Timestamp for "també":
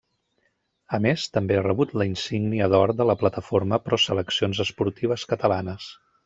1.35-1.59